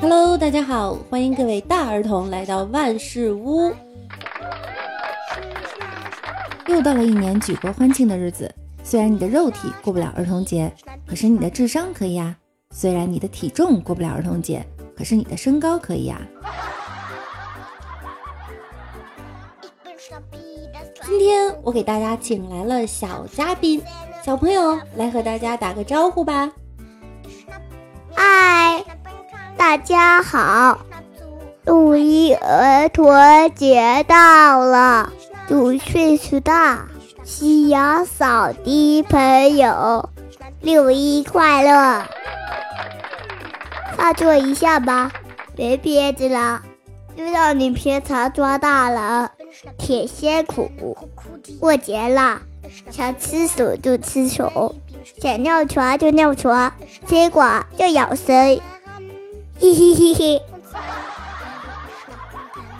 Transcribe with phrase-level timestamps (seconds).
[0.00, 3.74] Hello，大家好，欢迎各位大儿童来到万事屋。
[6.68, 8.54] 又到了一年举国欢庆的日子，
[8.84, 10.72] 虽然你的肉体过不了儿童节，
[11.06, 12.32] 可是你的智商可以呀；
[12.70, 14.64] 虽然你的体重过不了儿童节，
[14.96, 16.20] 可是你的身高可以呀。
[21.06, 23.82] 今天我给大家请来了小嘉宾，
[24.22, 26.52] 小朋友来和大家打个招呼吧。
[28.14, 28.84] 嗨，
[29.56, 30.78] 大家好
[31.66, 33.14] 五一儿童
[33.54, 35.10] 节到了，
[35.48, 36.86] 祝岁数大、
[37.24, 40.10] 夕阳扫地朋友
[40.60, 42.04] 六一快乐！
[43.96, 45.10] 发作一下吧，
[45.54, 46.62] 别憋着了，
[47.16, 49.30] 知道你平常抓大人
[49.78, 50.70] 挺辛苦，
[51.58, 52.40] 过节了，
[52.90, 54.74] 想吃手就吃手，
[55.20, 56.72] 想尿床就尿床，
[57.06, 58.60] 结果就咬舌，嘿
[59.74, 60.42] 嘿嘿嘿。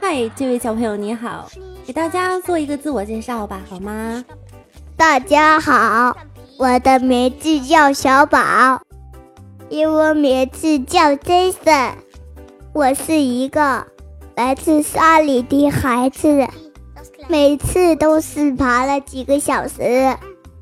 [0.00, 1.48] 嗨，这位小朋友你好，
[1.86, 4.24] 给大家做一个自我介绍吧，好吗？
[4.96, 6.16] 大家好，
[6.58, 8.82] 我的名字叫小宝，
[9.68, 11.92] 英文名字叫 Jason。
[12.72, 13.86] 我是一个
[14.38, 16.46] 来自山里的孩子，
[17.26, 20.16] 每次都是爬了几个小时，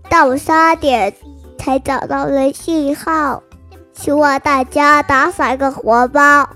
[0.09, 1.13] 到三点
[1.59, 3.43] 才找到了信号。
[3.93, 6.49] 希望大家打赏个红包，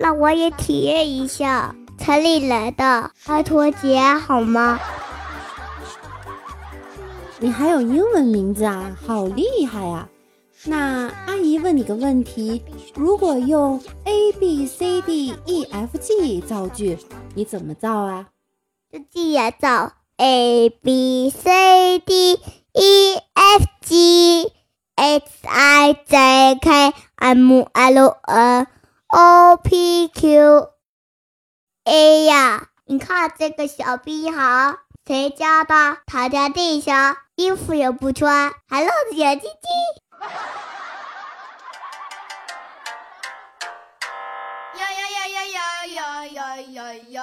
[0.00, 4.80] 让我也体验一下城里来的儿童节，好吗？
[7.38, 10.08] 你还有英文名字啊，好厉害呀、
[10.64, 12.62] 那阿姨问你个问题：
[12.94, 16.98] 如果用 A B C D E F G 造句，
[17.34, 18.28] 你怎么造啊？
[18.90, 22.40] 这既也造 A B C D
[22.72, 24.52] E F G
[24.96, 28.66] H I J K M L N
[29.06, 30.70] O P Q
[31.84, 32.68] A 呀！
[32.86, 34.76] 你看这个小逼孩，
[35.06, 35.98] 谁家的？
[36.06, 40.07] 躺在地上，衣服也不穿，还露着小鸡鸡。
[44.78, 45.38] 呀呀呀呀
[45.86, 45.88] 呀
[46.26, 47.22] 呀呀呀呀！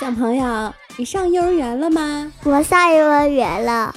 [0.00, 2.32] 小朋友，你上幼儿园了吗？
[2.44, 3.94] 我上幼儿园了，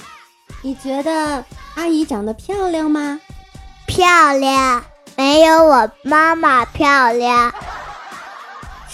[0.62, 1.44] 你觉得
[1.74, 3.20] 阿姨长得漂亮吗？
[3.86, 4.84] 漂亮，
[5.16, 7.52] 没有我妈妈漂亮。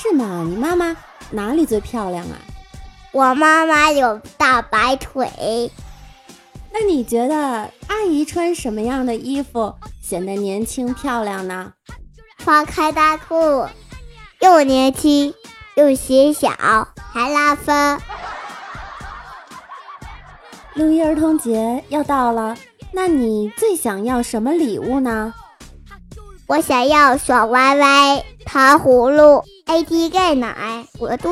[0.00, 0.46] 是吗？
[0.48, 0.96] 你妈妈
[1.32, 2.38] 哪里最漂亮啊？
[3.10, 5.72] 我妈妈有大白腿。
[6.72, 11.72] 那你觉得阿姨穿什么样的衣服显得年轻漂亮呢？
[12.38, 13.66] 穿开裆裤，
[14.38, 15.34] 又年轻
[15.74, 16.48] 又显小，
[17.12, 18.00] 还拉风。
[20.74, 22.56] 六一儿童节要到了，
[22.92, 25.34] 那你最想要什么礼物呢？
[26.48, 31.30] 我想要爽歪歪、糖葫芦、AD 钙奶、果冻、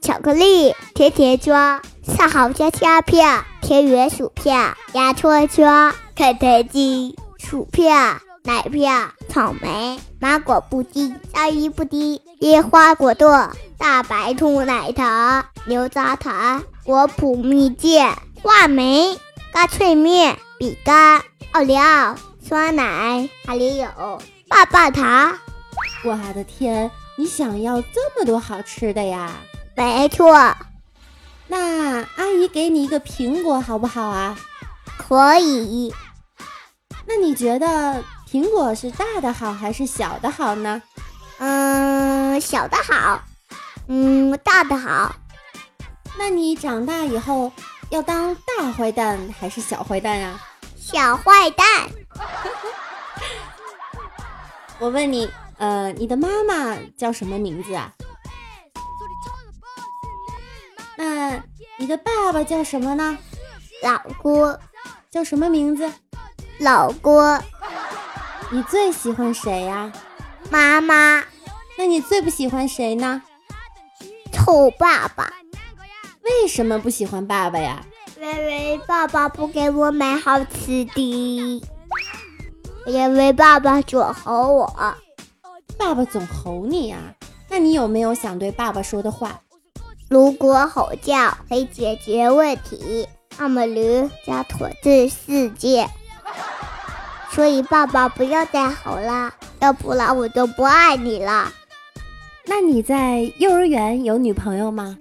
[0.00, 13.30] 巧克力、甜甜圈、上好香虾片、田园薯片、牙戳圈、肯德基薯片、奶片、草莓、芒果布丁、鲨鱼布丁、樱花果冻、
[13.78, 18.04] 大白兔奶糖、牛轧糖、果脯蜜饯、
[18.42, 19.16] 话梅、
[19.52, 23.86] 干脆面、饼干、奥利奥、酸奶，还有。
[24.48, 25.38] 棒棒糖。
[26.04, 29.32] 我的天，你想要这么多好吃的呀？
[29.76, 30.56] 没错，
[31.46, 34.36] 那阿姨给你一个苹果好不好啊？
[34.96, 35.94] 可以。
[37.06, 40.82] 那你觉得苹果是大的好还是小的好呢？
[41.38, 43.22] 嗯，小的好，
[43.86, 45.14] 嗯，大的好。
[46.18, 47.52] 那你长大以后
[47.90, 50.40] 要当大坏蛋还是小坏蛋啊？
[50.76, 51.66] 小坏蛋，
[54.80, 57.92] 我问你，呃，你的妈妈叫什么名字啊？
[60.96, 61.42] 那
[61.78, 63.18] 你的爸爸叫什么呢？
[63.82, 64.58] 老郭，
[65.10, 65.90] 叫什么名字？
[66.58, 67.42] 老郭，
[68.50, 69.92] 你最喜欢谁呀、
[70.50, 71.24] 妈妈，
[71.76, 73.22] 那你最不喜欢谁呢？
[74.32, 75.32] 臭爸爸。
[76.22, 77.84] 为什么不喜欢爸爸呀？
[78.20, 81.62] 因为爸爸不给我买好吃的，
[82.88, 84.94] 因为爸爸总吼我。
[85.78, 86.98] 爸爸总吼你啊、
[87.48, 89.40] 那你有没有想对爸爸说的话？
[90.08, 93.06] 如果吼叫可以解决问题，
[93.38, 95.88] 那么驴将统治世界。
[97.30, 101.52] 所以爸爸不要再吼了，要不然我就不爱你了。
[102.46, 104.96] 那你在幼儿园有女朋友吗？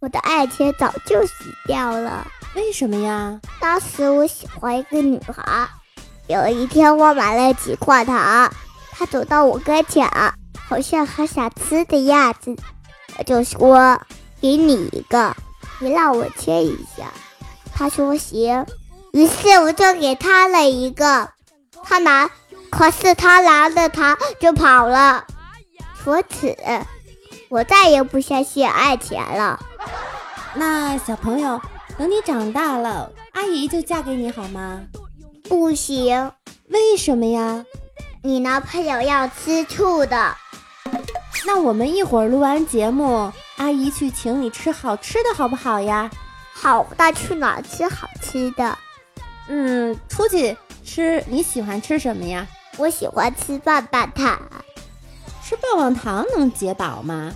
[0.00, 1.32] 我的爱情早就死
[1.66, 2.26] 掉了。
[2.54, 3.40] 为什么呀？
[3.58, 5.66] 当时我喜欢一个女孩，
[6.26, 8.50] 有一天我买了几块糖，
[8.90, 10.08] 他走到我跟前，
[10.66, 12.56] 好像很想吃的样子，
[13.18, 14.00] 我就说
[14.40, 15.36] ：“给你一个，
[15.80, 17.12] 你让我切一下。”
[17.74, 18.64] 他说行，
[19.12, 21.28] 于是我就给他了一个，
[21.82, 22.30] 他拿，
[22.70, 25.26] 可是他拿着糖就跑了。
[26.02, 26.56] 从此，
[27.50, 29.60] 我再也不相信爱情了。
[30.54, 31.60] 那小朋友，
[31.98, 34.80] 等你长大了，阿姨就嫁给你好吗？
[35.48, 36.32] 不行，
[36.68, 37.64] 为什么呀？
[38.22, 40.34] 你男朋友要吃醋的。
[41.46, 46.10] 那我们一会儿录完节目，阿姨去请你吃好吃的，好不好呀？
[46.54, 48.78] 好那，去哪吃好吃的？
[49.48, 51.22] 嗯，出去吃。
[51.28, 52.46] 你喜欢吃什么呀？
[52.78, 54.40] 我喜欢吃棒棒糖。
[55.42, 57.34] 吃棒棒糖能解饱吗？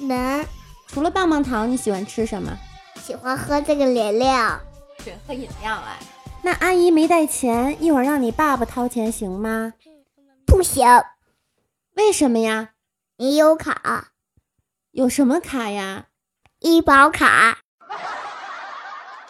[0.00, 0.44] 能。
[0.88, 2.52] 除了棒棒糖，你喜欢吃什么？
[3.00, 4.58] 喜欢喝这个饮料。
[5.04, 5.96] 喜欢喝饮料啊？
[6.44, 9.72] 那阿姨没带钱，一会儿让你爸爸掏钱行吗？
[10.46, 10.86] 不行。
[11.94, 12.74] 为什么呀？
[13.16, 14.08] 你有卡。
[14.90, 16.08] 有什么卡呀？
[16.58, 17.60] 医保卡。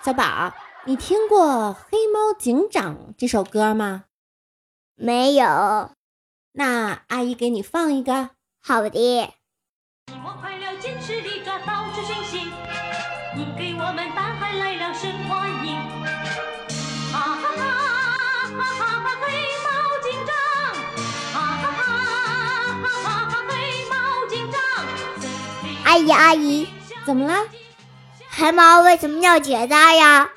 [0.03, 0.55] 小宝，
[0.87, 4.07] 你听过《黑猫警长》这首歌吗？
[4.97, 5.93] 没有。
[6.51, 9.33] 那阿姨给你放一个，好的。
[25.95, 26.67] 阿姨阿姨，
[27.07, 27.47] 怎么了？
[28.29, 30.29] 黑猫为什么要结扎呀？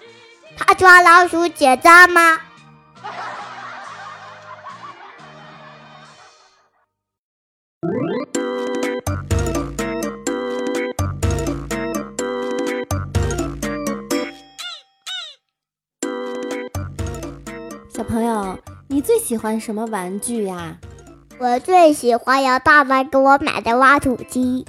[0.56, 2.38] 它抓老鼠结扎吗？
[17.90, 18.60] 小朋友，
[18.90, 20.78] 你最喜欢什么玩具呀？
[21.40, 24.64] 我最喜欢姚大妈给我买的挖土机。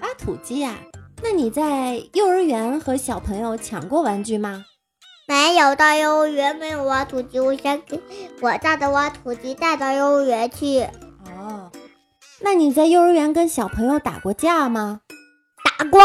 [0.00, 0.76] 挖土机呀？
[1.22, 4.64] 那你在幼儿园和小朋友抢过玩具吗？
[5.26, 8.00] 没有，到幼儿园没有挖土机，我想给
[8.40, 10.82] 我家的挖土机带到幼儿园去。
[11.26, 11.70] 哦，
[12.40, 15.00] 那你在幼儿园跟小朋友打过架吗？
[15.78, 16.00] 打过。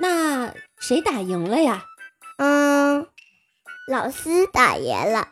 [0.00, 1.84] 那谁打赢了呀？
[2.36, 3.06] 嗯。
[3.88, 5.28] 老师打赢了。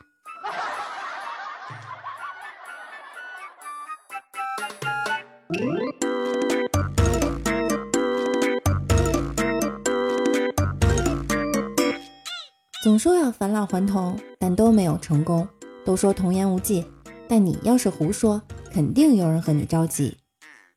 [12.86, 15.48] 总说要返老还童，但都没有成功。
[15.84, 16.86] 都说童言无忌，
[17.26, 18.40] 但你要是胡说，
[18.70, 20.16] 肯定有人和你着急。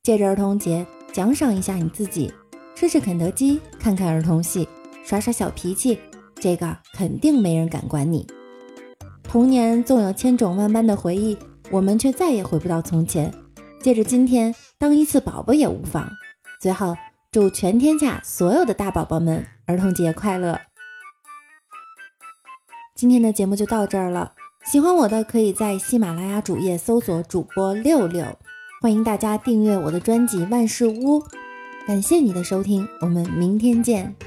[0.01, 0.83] 借着儿童节，
[1.13, 2.33] 奖赏一下你自己，
[2.73, 4.67] 吃吃肯德基，看看儿童戏，
[5.05, 5.99] 耍耍小脾气。
[6.33, 8.25] 这个肯定没人敢管你。
[9.21, 11.37] 童年纵有千种万般的回忆，
[11.69, 13.31] 我们却再也回不到从前。
[13.83, 16.09] 借着今天，当一次宝宝也无妨。
[16.59, 16.95] 最后，
[17.31, 20.59] 祝全天下所有的大宝宝们儿童节快乐！
[22.99, 24.33] 今天的节目就到这儿了。
[24.65, 28.37] 喜欢我的可以在喜马拉雅主页搜索主播六六，
[28.81, 31.23] 欢迎大家订阅我的专辑万事屋。
[31.87, 34.17] 感谢你的收听，我们明天见。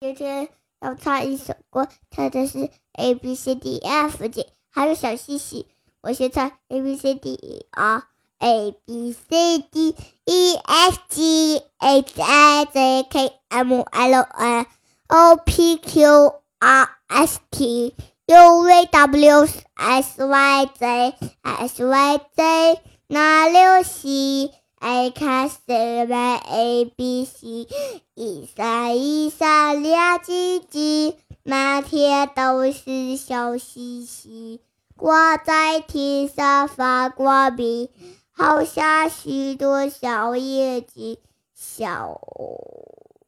[0.00, 0.48] 今天
[0.80, 5.66] 要唱一首歌，唱的是 A B C D F G，还有小西西。
[6.00, 8.04] 我先唱 A B C D R
[8.38, 9.94] A B C D
[10.24, 14.66] E F G H I J K M L N
[15.10, 17.94] O P Q R S T
[18.26, 24.52] U V W S Y Z S Y Z 那六西。
[24.80, 27.66] I can say A B C，
[28.14, 34.60] 一闪一闪亮晶晶，满天都是小星星，
[34.96, 37.88] 挂在天上发光明，
[38.30, 41.18] 好像许多小眼睛，
[41.54, 42.20] 小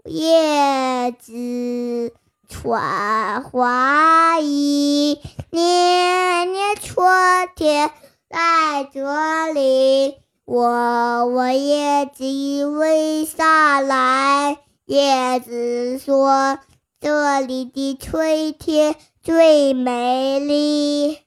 [0.04, 2.14] 叶子
[2.48, 7.06] 穿花衣，年年春
[7.54, 7.90] 天
[8.28, 10.16] 来这里。
[10.46, 12.24] 我问叶子
[12.66, 14.58] 为啥来？
[14.86, 16.58] 叶子说
[16.98, 21.18] ：“这里的春天最美丽。”